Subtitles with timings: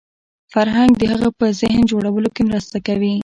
[0.53, 3.15] فرهنګ د هغه په ذهن جوړولو کې مرسته کوي